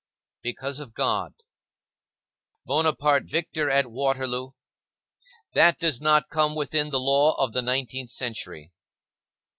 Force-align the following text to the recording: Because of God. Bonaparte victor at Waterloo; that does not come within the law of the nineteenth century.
Because 0.41 0.79
of 0.79 0.95
God. 0.95 1.35
Bonaparte 2.65 3.25
victor 3.29 3.69
at 3.69 3.91
Waterloo; 3.91 4.53
that 5.53 5.77
does 5.77 6.01
not 6.01 6.27
come 6.31 6.55
within 6.55 6.89
the 6.89 6.99
law 6.99 7.33
of 7.35 7.53
the 7.53 7.61
nineteenth 7.61 8.09
century. 8.09 8.71